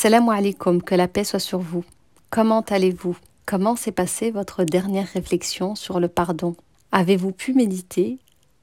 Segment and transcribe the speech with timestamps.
[0.00, 1.84] Assalamu alaikum, que la paix soit sur vous.
[2.30, 3.18] Comment allez-vous?
[3.44, 6.56] Comment s'est passée votre dernière réflexion sur le pardon?
[6.90, 8.18] Avez-vous pu méditer?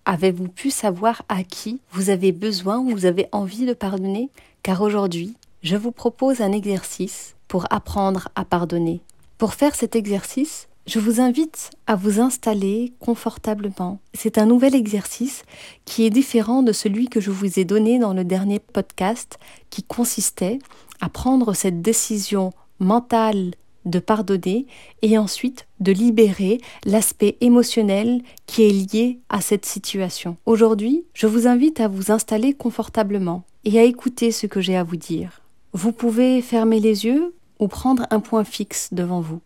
[0.06, 4.32] Avez-vous pu savoir à qui vous avez besoin ou vous avez envie de pardonner?
[4.64, 9.02] Car aujourd'hui, je vous propose un exercice pour apprendre à pardonner.
[9.38, 14.00] Pour faire cet exercice, je vous invite à vous installer confortablement.
[14.16, 15.44] C'est un nouvel exercice
[15.86, 19.38] qui est différent de celui que je vous ai donné dans le dernier podcast
[19.70, 20.58] qui consistait
[21.02, 23.54] à prendre cette décision mentale
[23.86, 24.68] de pardonner
[25.02, 30.36] et ensuite de libérer l'aspect émotionnel qui est lié à cette situation.
[30.46, 34.84] Aujourd'hui, je vous invite à vous installer confortablement et à écouter ce que j'ai à
[34.84, 35.42] vous dire.
[35.74, 39.40] Vous pouvez fermer les yeux ou prendre un point fixe devant vous.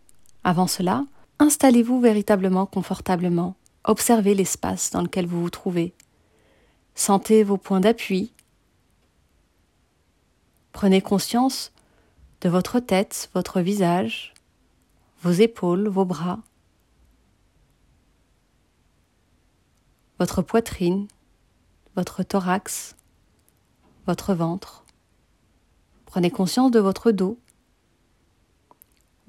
[0.44, 1.04] Avant cela,
[1.42, 3.56] Installez-vous véritablement confortablement.
[3.82, 5.92] Observez l'espace dans lequel vous vous trouvez.
[6.94, 8.32] Sentez vos points d'appui.
[10.72, 11.72] Prenez conscience
[12.40, 14.34] de votre tête, votre visage,
[15.22, 16.40] vos épaules, vos bras,
[20.18, 21.06] votre poitrine,
[21.94, 22.96] votre thorax,
[24.06, 24.84] votre ventre.
[26.06, 27.38] Prenez conscience de votre dos,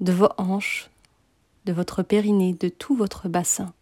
[0.00, 0.90] de vos hanches,
[1.64, 3.72] de votre périnée, de tout votre bassin.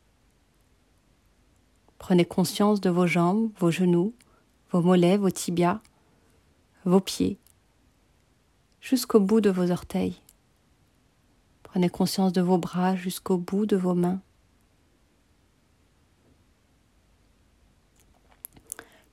[1.98, 4.14] Prenez conscience de vos jambes, vos genoux,
[4.70, 5.80] vos mollets, vos tibias,
[6.84, 7.38] vos pieds,
[8.83, 10.20] jusqu'au bout de vos orteils.
[11.62, 14.20] Prenez conscience de vos bras jusqu'au bout de vos mains.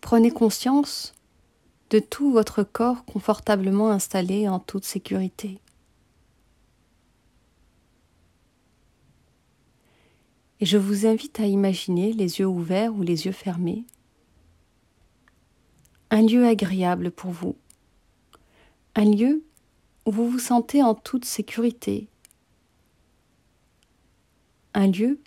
[0.02, 1.14] Prenez conscience
[1.92, 5.60] de tout votre corps confortablement installé en toute sécurité.
[10.60, 13.86] Et je vous invite à imaginer, les yeux ouverts ou les yeux fermés,
[16.10, 17.56] un lieu agréable pour vous,
[18.96, 19.44] un lieu
[20.10, 22.08] où vous vous sentez en toute sécurité,
[24.74, 25.20] un lieu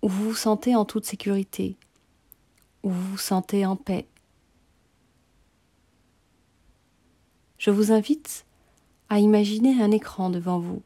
[0.00, 1.76] où vous vous sentez en toute sécurité,
[2.82, 4.08] où vous vous sentez en paix.
[7.58, 8.46] Je vous invite
[9.10, 10.80] à imaginer un écran devant vous.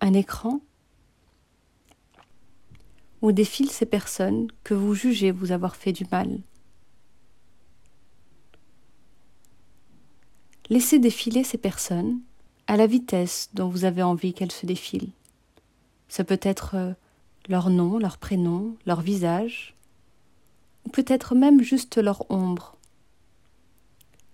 [0.00, 0.60] Un écran
[3.22, 6.40] où défilent ces personnes que vous jugez vous avoir fait du mal.
[10.70, 12.20] Laissez défiler ces personnes
[12.68, 15.10] à la vitesse dont vous avez envie qu'elles se défilent.
[16.08, 16.92] Ce peut être euh,
[17.48, 19.74] leur nom, leur prénom, leur visage,
[20.86, 22.76] ou peut-être même juste leur ombre.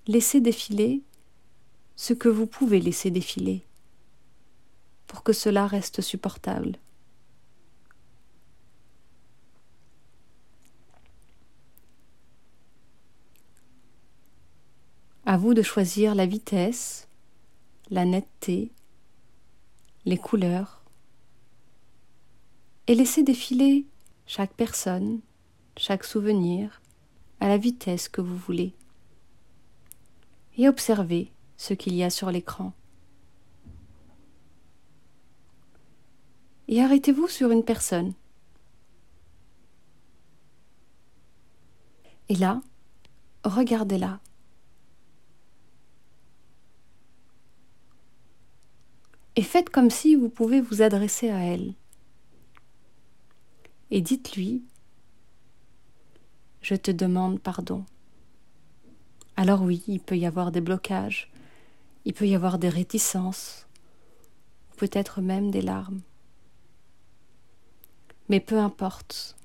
[0.06, 1.00] Laissez défiler
[1.96, 3.62] ce que vous pouvez laisser défiler
[5.06, 6.76] pour que cela reste supportable.
[15.28, 17.08] À vous de choisir la vitesse,
[17.90, 18.70] la netteté,
[20.04, 20.84] les couleurs,
[22.86, 23.86] et laisser défiler
[24.26, 25.18] chaque personne,
[25.76, 26.80] chaque souvenir,
[27.40, 28.72] à la vitesse que vous voulez.
[30.58, 32.72] Et observez ce qu'il y a sur l'écran.
[36.68, 38.14] Et arrêtez-vous sur une personne.
[42.28, 42.60] Et là,
[43.44, 44.20] regardez-la.
[49.36, 51.74] Et faites comme si vous pouvez vous adresser à elle.
[53.90, 54.64] Et dites-lui,
[56.62, 57.84] je te demande pardon.
[59.36, 61.30] Alors oui, il peut y avoir des blocages,
[62.06, 63.66] il peut y avoir des réticences,
[64.78, 66.00] peut-être même des larmes.
[68.28, 69.36] Mais peu importe.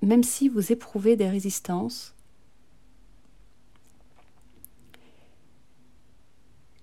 [0.00, 2.14] Même si vous éprouvez des résistances,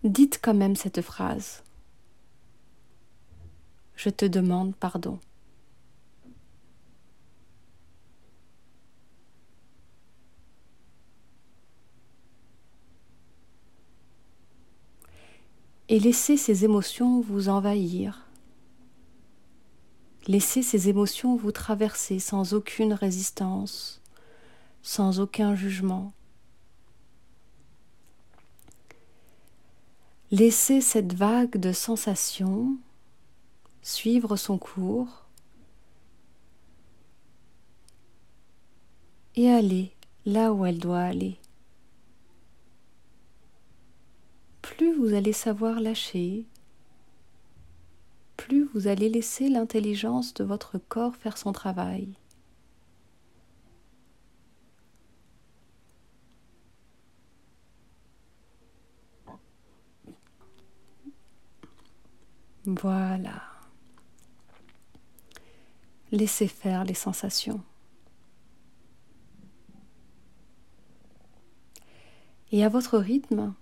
[0.10, 1.64] dites quand même cette phrase.
[3.96, 5.20] Je te demande pardon.
[15.88, 18.25] Et laissez ces émotions vous envahir.
[20.28, 24.01] Laissez ces émotions vous traverser sans aucune résistance,
[24.81, 26.14] sans aucun jugement.
[30.38, 32.78] Laissez cette vague de sensations
[33.82, 35.30] suivre son cours
[39.36, 39.94] et aller
[40.26, 41.40] là où elle doit aller.
[44.62, 46.44] Plus vous allez savoir lâcher,
[48.36, 52.10] plus vous allez laisser l'intelligence de votre corps faire son travail.
[62.65, 63.44] Voilà.
[66.12, 67.62] Laissez faire les sensations.
[72.51, 73.53] Et à votre rythme,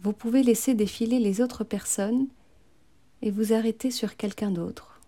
[0.00, 2.28] vous pouvez laisser défiler les autres personnes
[3.20, 5.00] et vous arrêter sur quelqu'un d'autre.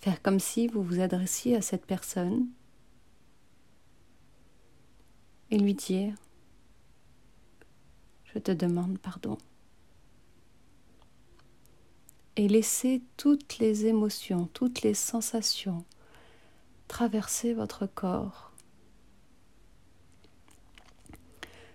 [0.00, 2.48] Faire comme si vous vous adressiez à cette personne
[5.50, 6.14] et lui dire
[8.34, 9.38] Je te demande pardon.
[12.36, 15.84] Et laisser toutes les émotions, toutes les sensations
[16.88, 18.52] traverser votre corps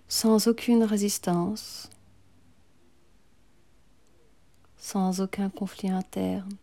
[0.08, 1.90] sans aucune résistance,
[4.78, 6.56] sans aucun conflit interne.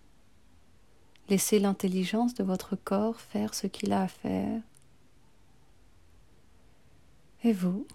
[1.28, 4.62] Laissez l'intelligence de votre corps faire ce qu'il a à faire.
[7.42, 7.86] Et vous,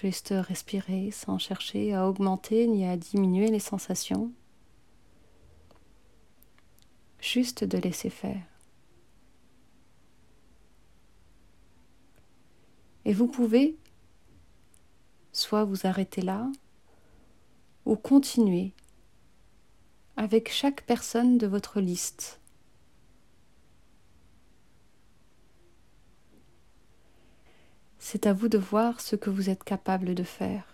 [0.00, 4.30] juste respirer sans chercher à augmenter ni à diminuer les sensations.
[7.20, 8.42] Juste de laisser faire.
[13.04, 13.76] Et vous pouvez
[15.32, 16.50] soit vous arrêter là,
[17.86, 18.72] ou continuer
[20.16, 22.40] avec chaque personne de votre liste.
[28.10, 30.64] C'est à vous de voir ce que vous êtes capable de faire.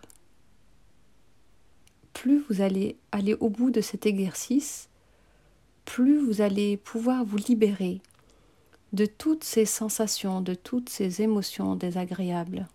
[2.12, 4.88] Plus vous allez aller au bout de cet exercice,
[5.84, 8.00] plus vous allez pouvoir vous libérer
[8.92, 12.68] de toutes ces sensations, de toutes ces émotions désagréables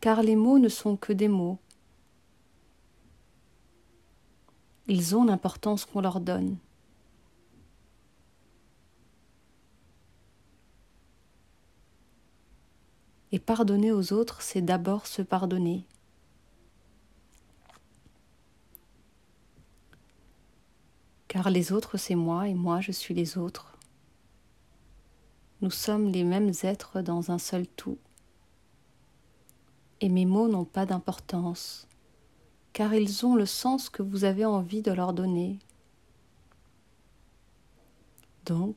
[0.00, 1.58] car les mots ne sont que des mots.
[4.88, 6.56] Ils ont l'importance qu'on leur donne.
[13.32, 15.84] Et pardonner aux autres, c'est d'abord se pardonner.
[21.28, 23.76] Car les autres, c'est moi et moi, je suis les autres.
[25.60, 27.98] Nous sommes les mêmes êtres dans un seul tout
[30.00, 31.86] et mes mots n'ont pas d'importance,
[32.72, 35.58] car ils ont le sens que vous avez envie de leur donner.
[38.44, 38.76] Donc,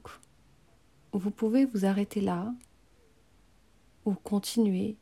[1.13, 2.54] vous pouvez vous arrêter là
[4.06, 4.98] ou continuer.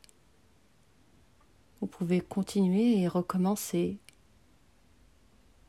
[1.81, 3.97] Vous pouvez continuer et recommencer.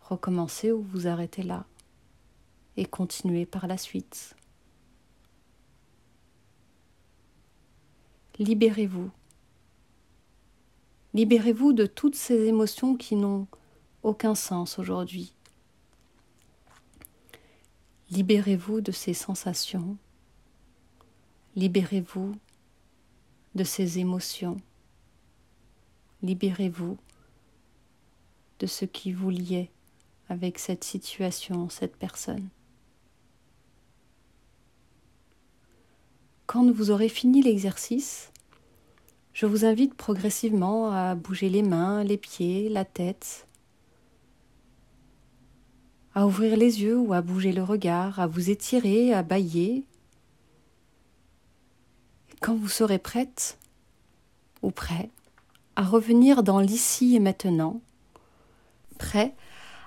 [0.01, 1.67] Recommencer ou vous arrêter là
[2.77, 4.35] et continuer par la suite.
[8.39, 9.11] Libérez-vous
[11.13, 13.49] Libérez-vous de toutes ces émotions qui n'ont
[14.03, 15.35] aucun sens aujourd'hui.
[18.11, 19.97] Libérez-vous de ces sensations.
[21.55, 22.35] Libérez-vous
[23.61, 24.57] de ces émotions.
[26.23, 26.97] Libérez-vous
[28.59, 29.69] de ce qui vous liait
[30.31, 32.49] avec cette situation, cette personne.
[36.47, 38.33] Quand vous aurez fini l'exercice,
[39.35, 43.47] je vous invite progressivement à bouger les mains, les pieds, la tête,
[46.15, 49.85] à ouvrir les yeux ou à bouger le regard, à vous étirer, à bailler.
[52.41, 53.59] Quand vous serez prête
[54.63, 55.11] ou prêt
[55.77, 57.81] à revenir dans l'ici et maintenant,
[58.99, 59.35] prêt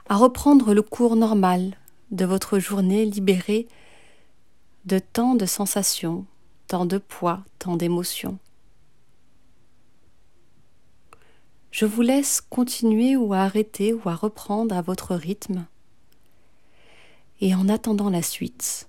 [0.08, 1.78] à reprendre le cours normal
[2.12, 3.68] de votre journée libérée
[4.86, 6.26] de tant de sensations,
[6.68, 8.38] tant de poids, tant d'émotions.
[11.72, 15.66] Je vous laisse continuer ou à arrêter ou à reprendre à votre rythme.
[17.42, 18.88] Et en attendant la suite,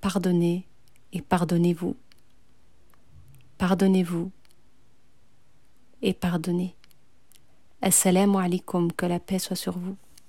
[0.00, 0.66] pardonnez
[1.12, 1.96] et pardonnez-vous.
[3.58, 4.30] Pardonnez-vous
[6.02, 6.74] et pardonnez.
[7.80, 9.96] Assalamu alaikum, que la paix soit sur vous.